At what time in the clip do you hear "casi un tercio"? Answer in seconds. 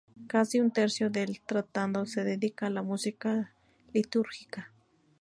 0.27-1.11